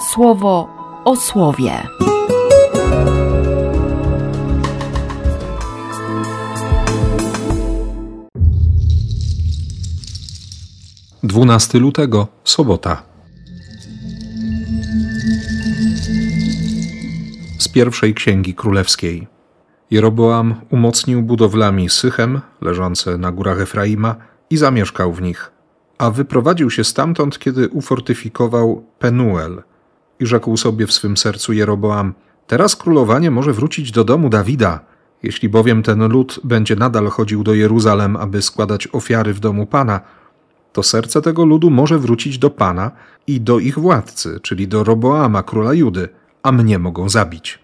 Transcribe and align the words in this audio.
słowo 0.00 0.68
o 1.04 1.16
słowie. 1.16 1.72
Dwunasty 11.22 11.78
lutego, 11.78 12.28
sobota. 12.44 13.02
Z 17.58 17.68
pierwszej 17.68 18.14
księgi 18.14 18.54
królewskiej. 18.54 19.26
Jeroboam 19.90 20.54
umocnił 20.70 21.22
budowlami 21.22 21.88
Sychem, 21.88 22.40
leżące 22.60 23.18
na 23.18 23.32
górach 23.32 23.60
Efraima, 23.60 24.16
i 24.50 24.56
zamieszkał 24.56 25.12
w 25.12 25.22
nich. 25.22 25.52
A 25.98 26.10
wyprowadził 26.10 26.70
się 26.70 26.84
stamtąd, 26.84 27.38
kiedy 27.38 27.68
ufortyfikował 27.68 28.84
Penuel. 28.98 29.62
I 30.20 30.26
rzekł 30.26 30.56
sobie 30.56 30.86
w 30.86 30.92
swym 30.92 31.16
sercu 31.16 31.52
Jeroboam: 31.52 32.14
Teraz 32.46 32.76
królowanie 32.76 33.30
może 33.30 33.52
wrócić 33.52 33.90
do 33.90 34.04
domu 34.04 34.28
Dawida. 34.28 34.80
Jeśli 35.22 35.48
bowiem 35.48 35.82
ten 35.82 36.08
lud 36.08 36.40
będzie 36.44 36.76
nadal 36.76 37.08
chodził 37.08 37.44
do 37.44 37.54
Jeruzalem, 37.54 38.16
aby 38.16 38.42
składać 38.42 38.88
ofiary 38.92 39.34
w 39.34 39.40
domu 39.40 39.66
Pana, 39.66 40.00
to 40.72 40.82
serce 40.82 41.22
tego 41.22 41.44
ludu 41.44 41.70
może 41.70 41.98
wrócić 41.98 42.38
do 42.38 42.50
Pana 42.50 42.90
i 43.26 43.40
do 43.40 43.58
ich 43.58 43.78
władcy, 43.78 44.40
czyli 44.42 44.68
do 44.68 44.84
Roboama, 44.84 45.42
króla 45.42 45.74
Judy, 45.74 46.08
a 46.42 46.52
mnie 46.52 46.78
mogą 46.78 47.08
zabić. 47.08 47.58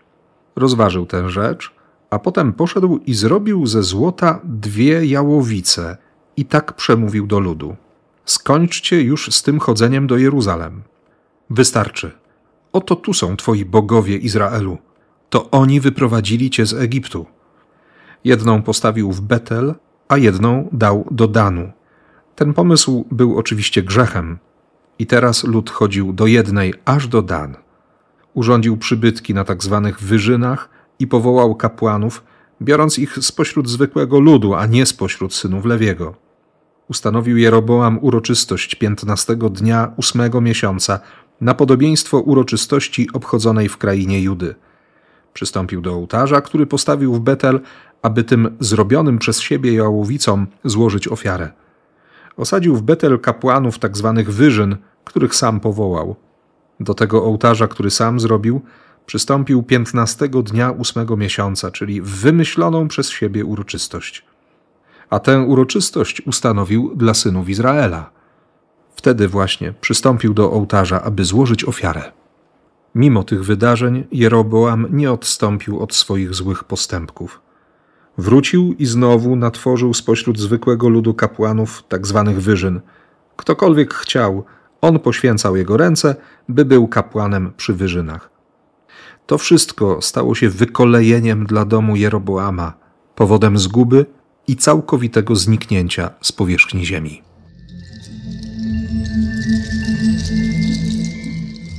Rozważył 0.57 1.07
tę 1.07 1.31
rzecz, 1.31 1.73
a 2.11 2.19
potem 2.19 2.53
poszedł 2.53 3.01
i 3.07 3.15
zrobił 3.15 3.67
ze 3.67 3.83
złota 3.83 4.41
dwie 4.45 5.07
jałowice 5.07 5.97
i 6.37 6.45
tak 6.45 6.73
przemówił 6.73 7.27
do 7.27 7.41
ludu. 7.41 7.77
Skończcie 8.25 9.03
już 9.03 9.35
z 9.35 9.43
tym 9.43 9.61
chodzeniem 9.61 10.07
do 10.07 10.17
Jeruzalem. 10.17 10.83
Wystarczy. 11.51 12.11
Oto 12.75 12.97
tu 12.97 13.15
są 13.15 13.37
twoi 13.37 13.65
bogowie 13.65 14.17
Izraelu. 14.17 14.79
To 15.31 15.51
oni 15.51 15.81
wyprowadzili 15.81 16.51
cię 16.51 16.67
z 16.67 16.75
Egiptu. 16.75 17.27
Jedną 18.25 18.63
postawił 18.63 19.13
w 19.13 19.21
Betel, 19.21 19.75
a 20.09 20.17
jedną 20.17 20.69
dał 20.73 21.07
do 21.11 21.29
Danu. 21.29 21.73
Ten 22.37 22.55
pomysł 22.55 23.07
był 23.11 23.39
oczywiście 23.39 23.83
grzechem. 23.83 24.39
I 24.99 25.07
teraz 25.07 25.45
lud 25.45 25.71
chodził 25.71 26.13
do 26.13 26.27
jednej 26.27 26.75
aż 26.85 27.09
do 27.09 27.23
Dan. 27.23 27.57
Urządził 28.35 28.77
przybytki 28.77 29.35
na 29.35 29.45
tak 29.45 29.63
zwanych 29.63 30.01
wyżynach 30.01 30.69
i 30.99 31.07
powołał 31.07 31.55
kapłanów, 31.55 32.25
biorąc 32.63 32.99
ich 32.99 33.19
spośród 33.21 33.69
zwykłego 33.69 34.21
ludu, 34.21 34.55
a 34.55 34.67
nie 34.67 34.87
spośród 34.87 35.35
synów 35.35 35.65
Lewiego. 35.65 36.15
Ustanowił 36.89 37.37
Jeroboam 37.37 37.99
uroczystość 38.03 38.75
piętnastego 38.75 39.51
dnia 39.51 39.93
ósmego 39.97 40.41
miesiąca 40.41 41.01
na 41.41 41.55
podobieństwo 41.55 42.21
uroczystości 42.21 43.09
obchodzonej 43.13 43.69
w 43.69 43.79
krainie 43.79 44.23
Judy. 44.23 44.55
Przystąpił 45.33 45.81
do 45.81 45.95
ołtarza, 45.95 46.41
który 46.41 46.67
postawił 46.67 47.15
w 47.15 47.21
Betel, 47.21 47.61
aby 48.03 48.25
tym 48.25 48.57
zrobionym 48.61 49.19
przez 49.19 49.41
siebie 49.41 49.73
jałowicom 49.73 50.47
złożyć 50.65 51.09
ofiarę. 51.09 51.51
Osadził 52.37 52.77
w 52.77 52.83
Betel 52.83 53.21
kapłanów 53.21 53.79
tak 53.79 53.97
zwanych 53.97 54.33
wyżyn, 54.33 54.77
których 55.05 55.35
sam 55.35 55.61
powołał. 55.61 56.17
Do 56.81 56.95
tego 56.95 57.25
ołtarza, 57.25 57.69
który 57.69 57.91
sam 57.91 58.21
zrobił, 58.21 58.61
przystąpił 59.07 59.63
piętnastego 59.63 60.43
dnia 60.43 60.71
ósmego 60.71 61.17
miesiąca, 61.17 61.71
czyli 61.71 62.03
w 62.03 62.09
wymyśloną 62.09 62.89
przez 62.89 63.11
siebie 63.11 63.45
uroczystość. 63.45 64.25
A 65.11 65.19
tę 65.21 65.41
uroczystość 65.41 66.21
ustanowił 66.27 66.93
dla 66.97 67.15
synów 67.15 67.49
Izraela. 67.49 68.11
Wtedy 69.05 69.29
właśnie 69.29 69.75
przystąpił 69.81 70.35
do 70.35 70.53
ołtarza, 70.53 71.03
aby 71.03 71.25
złożyć 71.25 71.65
ofiarę. 71.65 72.13
Mimo 72.95 73.23
tych 73.23 73.45
wydarzeń 73.45 74.05
Jeroboam 74.13 74.87
nie 74.91 75.13
odstąpił 75.13 75.81
od 75.81 75.95
swoich 75.95 76.35
złych 76.35 76.65
postępków. 76.65 77.41
Wrócił 78.19 78.75
i 78.79 78.87
znowu 78.87 79.37
natworzył 79.37 79.95
spośród 79.95 80.39
zwykłego 80.39 80.89
ludu 80.89 81.15
kapłanów 81.15 81.83
tak 81.89 82.07
zwanych 82.07 82.43
wyżyn. 82.43 82.81
Ktokolwiek 83.37 83.95
chciał, 83.95 84.45
on 84.81 84.99
poświęcał 84.99 85.57
jego 85.57 85.77
ręce, 85.77 86.17
by 86.49 86.65
był 86.65 86.89
kapłanem 86.89 87.53
przy 87.57 87.75
wyżynach. 87.75 88.31
To 89.27 89.39
wszystko 89.39 90.03
stało 90.03 90.35
się 90.35 90.49
wykolejeniem 90.49 91.47
dla 91.47 91.65
domu 91.65 91.97
Jeroboama, 91.97 92.73
powodem 93.15 93.59
zguby 93.59 94.07
i 94.49 94.57
całkowitego 94.57 95.37
zniknięcia 95.37 96.11
z 96.21 96.33
powierzchni 96.33 96.87
ziemi. 96.87 97.24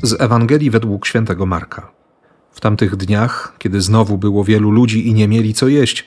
Z 0.05 0.21
Ewangelii 0.21 0.69
według 0.69 1.05
świętego 1.05 1.45
Marka. 1.45 1.91
W 2.51 2.61
tamtych 2.61 2.95
dniach, 2.95 3.55
kiedy 3.57 3.81
znowu 3.81 4.17
było 4.17 4.43
wielu 4.43 4.71
ludzi 4.71 5.07
i 5.07 5.13
nie 5.13 5.27
mieli 5.27 5.53
co 5.53 5.67
jeść, 5.67 6.05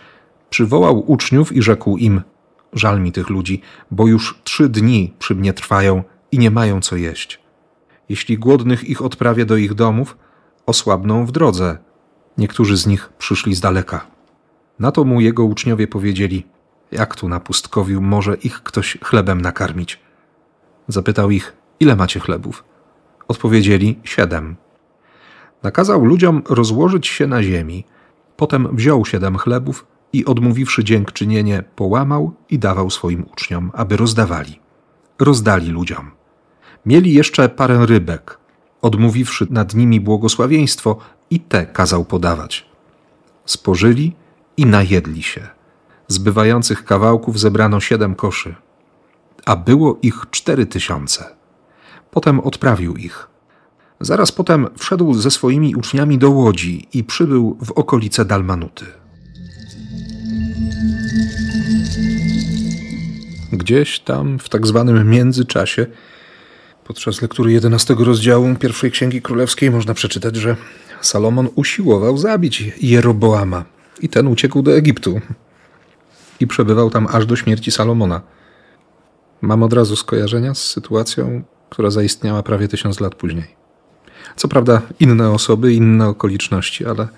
przywołał 0.51 1.11
uczniów 1.11 1.53
i 1.53 1.63
rzekł 1.63 1.97
im: 1.97 2.23
Żal 2.73 3.01
mi 3.01 3.13
tych 3.13 3.29
ludzi, 3.29 3.63
bo 3.91 4.07
już 4.07 4.41
trzy 4.45 4.69
dni 4.69 5.15
przy 5.19 5.35
mnie 5.35 5.53
trwają 5.53 6.03
i 6.33 6.39
nie 6.39 6.51
mają 6.51 6.81
co 6.81 6.97
jeść. 6.97 7.41
Jeśli 8.09 8.39
głodnych 8.39 8.85
ich 8.85 9.03
odprawię 9.03 9.47
do 9.47 9.57
ich 9.57 9.75
domów, 9.75 10.17
osłabną 10.67 11.27
w 11.27 11.33
drodze. 11.33 11.79
Niektórzy 12.39 12.77
z 12.77 12.87
nich 12.87 13.13
przyszli 13.19 13.55
z 13.55 13.61
daleka. 13.61 14.07
Na 14.79 14.93
to 14.93 15.05
mu 15.05 15.21
jego 15.21 15.45
uczniowie 15.45 15.87
powiedzieli: 15.87 16.47
Jak 16.93 17.17
tu 17.17 17.29
na 17.29 17.41
pustkowiu 17.41 18.01
może 18.01 18.35
ich 18.35 18.63
ktoś 18.63 18.99
chlebem 19.03 19.41
nakarmić? 19.41 20.01
Zapytał 20.89 21.31
ich: 21.31 21.57
Ile 21.81 21.97
macie 21.97 22.21
chlebów? 22.21 22.68
Odpowiedzieli: 23.29 23.99
Siedem. 24.05 24.57
Nakazał 25.63 26.05
ludziom 26.05 26.43
rozłożyć 26.49 27.07
się 27.07 27.27
na 27.27 27.43
ziemi. 27.43 27.85
Potem 28.37 28.77
wziął 28.77 29.07
siedem 29.07 29.37
chlebów 29.37 29.87
i 30.13 30.25
odmówiwszy 30.25 30.85
dziękczynienie, 30.85 31.65
połamał 31.77 32.35
i 32.51 32.59
dawał 32.59 32.91
swoim 32.91 33.27
uczniom, 33.33 33.71
aby 33.75 33.97
rozdawali. 33.97 34.61
Rozdali 35.19 35.71
ludziom. 35.71 36.11
Mieli 36.87 37.13
jeszcze 37.15 37.49
parę 37.49 37.87
rybek. 37.87 38.39
Odmówiwszy 38.83 39.47
nad 39.51 39.75
nimi 39.75 40.01
błogosławieństwo, 40.01 40.99
i 41.31 41.41
te 41.41 41.67
kazał 41.67 42.05
podawać. 42.05 42.67
Spożyli 43.45 44.13
i 44.57 44.67
najedli 44.67 45.23
się. 45.23 45.49
Zbywających 46.09 46.85
kawałków 46.85 47.39
zebrano 47.39 47.81
siedem 47.81 48.15
koszy, 48.15 48.55
a 49.45 49.57
było 49.57 49.99
ich 50.03 50.27
cztery 50.31 50.67
tysiące. 50.67 51.38
Potem 52.11 52.41
odprawił 52.41 52.97
ich. 52.97 53.29
Zaraz 54.01 54.33
potem 54.33 54.67
wszedł 54.79 55.15
ze 55.15 55.31
swoimi 55.31 55.75
uczniami 55.75 56.19
do 56.19 56.31
łodzi 56.31 56.89
i 56.95 57.05
przybył 57.05 57.59
w 57.65 57.71
okolice 57.71 58.25
Dalmanuty. 58.25 58.85
Gdzieś 63.53 64.01
tam 64.01 64.39
w 64.39 64.49
tak 64.49 64.67
zwanym 64.67 65.11
międzyczasie, 65.11 65.87
podczas 66.85 67.23
lektury 67.23 67.53
11 67.53 67.95
rozdziału 67.99 68.55
pierwszej 68.55 68.91
Księgi 68.91 69.23
Królewskiej 69.23 69.71
można 69.71 69.95
przeczytać, 69.95 70.37
że 70.37 70.57
Salomon 71.01 71.49
usiłował 71.55 72.19
zabić 72.19 72.73
Jeroboama 72.81 73.65
i 74.01 74.09
ten 74.09 74.27
uciekł 74.27 74.63
do 74.63 74.77
Egiptu 74.77 75.21
i 76.41 76.47
przebywał 76.47 76.91
tam 76.91 77.07
aż 77.11 77.27
do 77.27 77.37
śmierci 77.37 77.71
Salomona. 77.71 78.21
Mam 79.41 79.63
od 79.63 79.73
razu 79.73 79.97
skojarzenia 79.97 80.55
z 80.55 80.65
sytuacją, 80.65 81.43
która 81.71 81.91
zaistniała 81.91 82.43
prawie 82.43 82.69
tysiąc 82.69 83.01
lat 83.01 83.15
później. 83.15 83.57
Co 84.37 84.49
prawda 84.49 84.83
inne 85.01 85.31
osoby, 85.31 85.75
inne 85.75 86.09
okoliczności, 86.09 86.87
ale, 86.87 87.09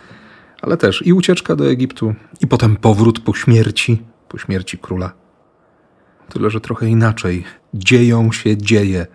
ale 0.62 0.76
też 0.76 1.06
i 1.06 1.12
ucieczka 1.12 1.56
do 1.56 1.70
Egiptu, 1.70 2.14
i 2.40 2.46
potem 2.46 2.76
powrót 2.76 3.20
po 3.20 3.34
śmierci, 3.34 4.02
po 4.28 4.38
śmierci 4.38 4.78
króla. 4.78 5.12
Tyle, 6.28 6.50
że 6.50 6.60
trochę 6.60 6.88
inaczej 6.88 7.44
dzieją 7.74 8.32
się 8.32 8.56
dzieje 8.56 9.06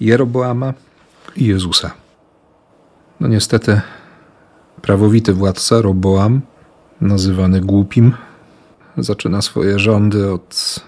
Jeroboama 0.00 0.74
i 1.36 1.46
Jezusa. 1.46 1.90
No 3.20 3.28
niestety 3.28 3.80
prawowity 4.82 5.32
władca 5.32 5.82
Roboam, 5.82 6.40
nazywany 7.00 7.60
głupim, 7.60 8.12
zaczyna 8.96 9.42
swoje 9.42 9.78
rządy 9.78 10.32
od, 10.32 10.80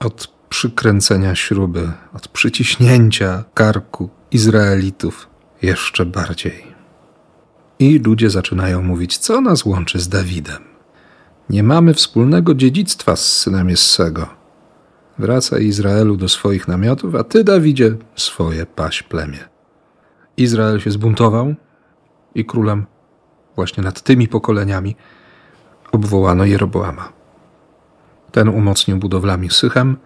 od 0.00 0.26
przykręcenia 0.62 1.34
śruby, 1.34 1.92
od 2.14 2.28
przyciśnięcia 2.28 3.44
karku 3.54 4.10
Izraelitów 4.30 5.28
jeszcze 5.62 6.06
bardziej. 6.06 6.66
I 7.78 7.98
ludzie 7.98 8.30
zaczynają 8.30 8.82
mówić, 8.82 9.18
co 9.18 9.40
nas 9.40 9.64
łączy 9.64 9.98
z 9.98 10.08
Dawidem. 10.08 10.62
Nie 11.50 11.62
mamy 11.62 11.94
wspólnego 11.94 12.54
dziedzictwa 12.54 13.16
z 13.16 13.36
synem 13.36 13.70
Jessego. 13.70 14.26
Wracaj 15.18 15.64
Izraelu 15.64 16.16
do 16.16 16.28
swoich 16.28 16.68
namiotów, 16.68 17.14
a 17.14 17.24
ty, 17.24 17.44
Dawidzie, 17.44 17.96
swoje 18.16 18.66
paś 18.66 19.02
plemię. 19.02 19.48
Izrael 20.36 20.80
się 20.80 20.90
zbuntował 20.90 21.54
i 22.34 22.44
królem 22.44 22.86
właśnie 23.56 23.82
nad 23.82 24.02
tymi 24.02 24.28
pokoleniami 24.28 24.96
obwołano 25.92 26.44
Jeroboama. 26.44 27.12
Ten 28.32 28.48
umocnił 28.48 28.96
budowlami 28.96 29.50
Sychem 29.50 29.96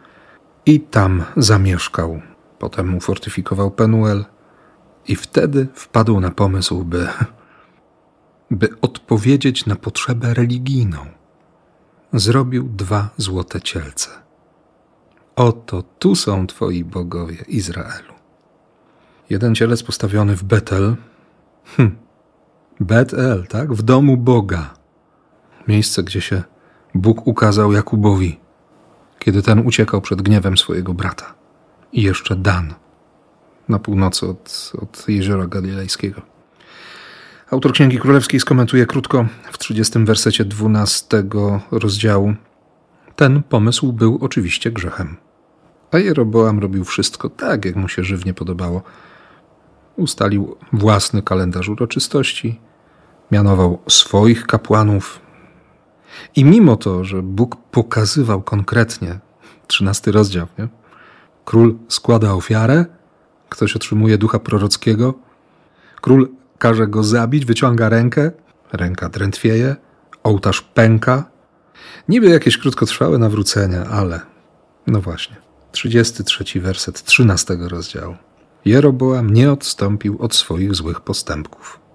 i 0.67 0.81
tam 0.81 1.25
zamieszkał. 1.37 2.21
Potem 2.59 2.97
ufortyfikował 2.97 3.71
Penuel 3.71 4.25
I 5.09 5.17
wtedy 5.17 5.69
wpadł 5.75 6.21
na 6.21 6.31
pomysł, 6.31 6.85
by, 6.85 7.09
by 8.51 8.69
odpowiedzieć 8.81 9.67
na 9.67 9.77
potrzebę 9.77 10.35
religijną. 10.35 11.07
Zrobił 12.13 12.69
dwa 12.69 13.09
złote 13.17 13.61
cielce. 13.61 14.11
Oto 15.37 15.83
tu 15.99 16.15
są 16.15 16.47
twoi 16.47 16.85
bogowie 16.85 17.37
Izraelu. 17.49 18.15
Jeden 19.31 19.55
cielec 19.55 19.83
postawiony 19.83 20.37
w 20.37 20.45
Betel. 20.45 20.97
Hm. 21.65 21.97
Betel, 22.81 23.47
tak? 23.47 23.73
W 23.73 23.83
domu 23.83 24.17
Boga. 24.17 24.75
Miejsce, 25.69 26.03
gdzie 26.03 26.21
się 26.21 26.43
Bóg 26.95 27.27
ukazał 27.27 27.73
Jakubowi, 27.73 28.41
kiedy 29.19 29.43
ten 29.43 29.67
uciekał 29.67 30.01
przed 30.01 30.23
gniewem 30.23 30.59
swojego 30.59 30.95
brata. 30.95 31.35
I 31.93 32.03
jeszcze 32.03 32.37
Dan, 32.37 32.75
na 33.69 33.79
północy 33.79 34.27
od, 34.27 34.73
od 34.83 35.09
jeziora 35.09 35.47
galilejskiego. 35.47 36.23
Autor 37.51 37.73
Księgi 37.73 37.99
Królewskiej 37.99 38.41
skomentuje 38.41 38.87
krótko 38.87 39.27
w 39.53 39.59
30 39.59 40.05
wersecie 40.05 40.45
12 40.45 41.25
rozdziału. 41.71 42.35
Ten 43.17 43.43
pomysł 43.43 43.93
był 43.93 44.19
oczywiście 44.21 44.71
grzechem. 44.71 45.17
A 45.93 45.99
Jeroboam 45.99 46.59
robił 46.59 46.85
wszystko 46.85 47.31
tak, 47.31 47.65
jak 47.65 47.77
mu 47.77 47.89
się 47.89 48.05
żywnie 48.05 48.35
podobało. 48.35 48.83
Ustalił 49.97 50.57
własny 50.73 51.23
kalendarz 51.23 51.69
uroczystości, 51.69 52.61
mianował 53.31 53.79
swoich 53.89 54.47
kapłanów. 54.47 55.21
I 56.37 56.45
mimo 56.45 56.77
to, 56.77 57.05
że 57.05 57.23
Bóg 57.23 57.57
pokazywał 57.57 58.43
konkretnie, 58.43 59.19
trzynasty 59.67 60.13
rozdział, 60.13 60.47
nie? 60.59 60.69
król 61.45 61.77
składa 61.89 62.33
ofiarę, 62.33 62.85
ktoś 63.49 63.77
otrzymuje 63.77 64.19
ducha 64.19 64.39
prorockiego, 64.39 65.15
król 66.01 66.29
każe 66.59 66.87
go 66.87 67.05
zabić, 67.05 67.45
wyciąga 67.45 67.89
rękę, 67.89 68.31
ręka 68.73 69.09
drętwieje, 69.09 69.77
ołtarz 70.23 70.61
pęka. 70.63 71.25
Niby 72.09 72.27
jakieś 72.29 72.59
krótkotrwałe 72.59 73.19
nawrócenia, 73.19 73.85
ale 73.85 74.21
no 74.87 75.01
właśnie. 75.01 75.37
33 75.73 76.61
werset 76.61 77.03
13 77.03 77.57
rozdziału. 77.61 78.17
Jeroboam 78.65 79.31
nie 79.31 79.53
odstąpił 79.53 80.17
od 80.23 80.35
swoich 80.35 80.75
złych 80.75 81.01
postępków. 81.01 81.86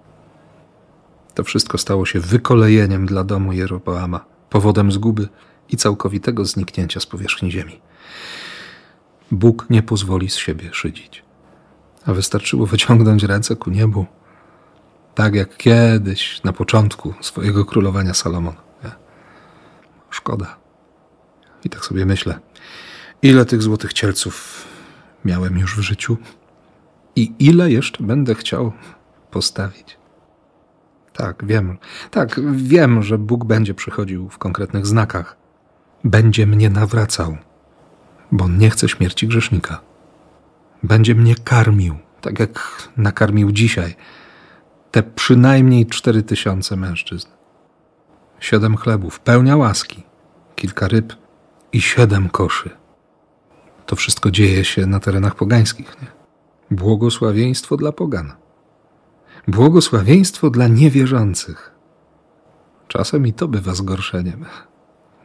To 1.34 1.44
wszystko 1.44 1.78
stało 1.78 2.06
się 2.06 2.20
wykolejeniem 2.20 3.06
dla 3.06 3.24
domu 3.24 3.52
Jeroboama, 3.52 4.24
powodem 4.50 4.92
zguby 4.92 5.28
i 5.68 5.76
całkowitego 5.76 6.44
zniknięcia 6.44 7.00
z 7.00 7.06
powierzchni 7.06 7.52
ziemi. 7.52 7.80
Bóg 9.30 9.66
nie 9.70 9.82
pozwoli 9.82 10.30
z 10.30 10.36
siebie 10.36 10.70
szydzić. 10.72 11.22
A 12.06 12.12
wystarczyło 12.12 12.66
wyciągnąć 12.66 13.22
ręce 13.22 13.56
ku 13.56 13.70
niebu, 13.70 14.06
tak 15.14 15.34
jak 15.34 15.56
kiedyś 15.56 16.42
na 16.42 16.52
początku 16.52 17.14
swojego 17.20 17.64
królowania 17.64 18.14
Salomon. 18.14 18.54
Szkoda. 20.10 20.56
I 21.64 21.70
tak 21.70 21.84
sobie 21.84 22.06
myślę, 22.06 22.40
ile 23.22 23.44
tych 23.44 23.62
złotych 23.62 23.92
cielców 23.92 24.64
miałem 25.24 25.58
już 25.58 25.76
w 25.76 25.80
życiu 25.80 26.16
i 27.16 27.32
ile 27.38 27.70
jeszcze 27.70 28.04
będę 28.04 28.34
chciał 28.34 28.72
postawić. 29.30 30.01
Tak, 31.12 31.46
wiem. 31.46 31.78
Tak, 32.10 32.40
wiem, 32.52 33.02
że 33.02 33.18
Bóg 33.18 33.44
będzie 33.44 33.74
przychodził 33.74 34.28
w 34.28 34.38
konkretnych 34.38 34.86
znakach. 34.86 35.36
Będzie 36.04 36.46
mnie 36.46 36.70
nawracał, 36.70 37.36
bo 38.32 38.48
nie 38.48 38.70
chce 38.70 38.88
śmierci 38.88 39.28
grzesznika. 39.28 39.80
Będzie 40.82 41.14
mnie 41.14 41.34
karmił, 41.34 41.94
tak 42.20 42.40
jak 42.40 42.82
nakarmił 42.96 43.52
dzisiaj 43.52 43.96
te 44.92 45.02
przynajmniej 45.02 45.86
cztery 45.86 46.22
tysiące 46.22 46.76
mężczyzn. 46.76 47.28
Siedem 48.40 48.76
chlebów, 48.76 49.20
pełnia 49.20 49.56
łaski, 49.56 50.02
kilka 50.56 50.88
ryb 50.88 51.16
i 51.72 51.80
siedem 51.80 52.28
koszy. 52.28 52.70
To 53.86 53.96
wszystko 53.96 54.30
dzieje 54.30 54.64
się 54.64 54.86
na 54.86 55.00
terenach 55.00 55.34
pogańskich. 55.34 55.96
Nie? 56.02 56.08
Błogosławieństwo 56.76 57.76
dla 57.76 57.92
pogan. 57.92 58.32
Błogosławieństwo 59.48 60.50
dla 60.50 60.68
niewierzących. 60.68 61.72
Czasem 62.88 63.26
i 63.26 63.32
to 63.32 63.48
bywa 63.48 63.74
zgorszeniem. 63.74 64.44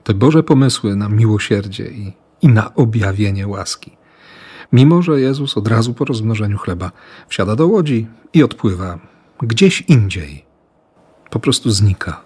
Te 0.04 0.14
Boże 0.14 0.44
pomysły 0.44 0.96
na 0.96 1.10
miłosierdzie 1.10 1.92
i, 1.92 2.14
i 2.42 2.48
na 2.48 2.76
objawienie 2.76 3.48
łaski. 3.48 3.98
Mimo, 4.72 5.02
że 5.02 5.22
Jezus 5.22 5.58
od 5.58 5.68
razu 5.68 5.94
po 5.94 6.06
rozmnożeniu 6.06 6.58
chleba 6.58 6.92
wsiada 7.28 7.56
do 7.56 7.68
łodzi 7.68 8.08
i 8.34 8.44
odpływa 8.44 9.00
gdzieś 9.42 9.82
indziej. 9.82 10.46
Po 11.30 11.40
prostu 11.40 11.72
znika. 11.72 12.22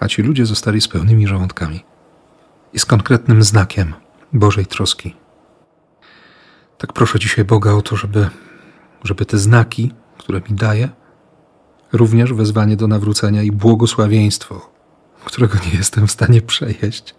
A 0.00 0.08
ci 0.08 0.22
ludzie 0.22 0.46
zostali 0.46 0.80
z 0.80 0.88
pełnymi 0.88 1.26
żołądkami 1.26 1.84
i 2.72 2.78
z 2.78 2.84
konkretnym 2.84 3.42
znakiem 3.42 3.94
Bożej 4.32 4.66
troski. 4.66 5.16
Tak 6.78 6.92
proszę 6.92 7.18
dzisiaj 7.18 7.44
Boga 7.44 7.72
o 7.72 7.82
to, 7.82 7.96
żeby, 7.96 8.30
żeby 9.04 9.26
te 9.26 9.38
znaki, 9.38 9.92
które 10.18 10.40
mi 10.50 10.56
daje, 10.56 10.88
również 11.92 12.32
wezwanie 12.32 12.76
do 12.76 12.86
nawrócenia 12.86 13.42
i 13.42 13.52
błogosławieństwo, 13.52 14.70
którego 15.24 15.58
nie 15.66 15.78
jestem 15.78 16.06
w 16.06 16.12
stanie 16.12 16.42
przejeść, 16.42 17.14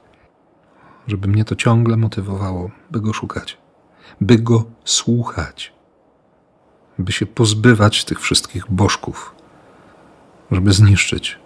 żeby 1.07 1.27
mnie 1.27 1.45
to 1.45 1.55
ciągle 1.55 1.97
motywowało, 1.97 2.71
by 2.91 3.01
go 3.01 3.13
szukać, 3.13 3.57
by 4.21 4.39
go 4.39 4.65
słuchać 4.85 5.73
by 6.99 7.11
się 7.11 7.25
pozbywać 7.25 8.05
tych 8.05 8.21
wszystkich 8.21 8.65
bożków, 8.69 9.35
żeby 10.51 10.73
zniszczyć 10.73 11.39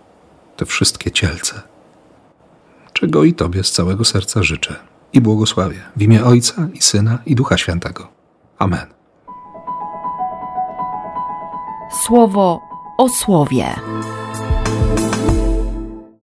te 0.57 0.65
wszystkie 0.65 1.11
cielce. 1.11 1.61
Czego 2.93 3.23
i 3.23 3.33
Tobie 3.33 3.63
z 3.63 3.71
całego 3.71 4.05
serca 4.05 4.43
życzę 4.43 4.75
i 5.13 5.21
błogosławię 5.21 5.81
w 5.95 6.01
imię 6.01 6.25
Ojca 6.25 6.67
i 6.73 6.81
Syna 6.81 7.19
i 7.25 7.35
Ducha 7.35 7.57
Świętego. 7.57 8.07
Amen. 8.59 8.96
Słowo 12.07 12.61
o 12.97 13.09
słowie. 13.09 13.75